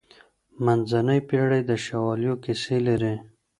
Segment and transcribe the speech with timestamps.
[0.65, 3.15] منځنۍ پېړۍ د شواليو کيسې لري.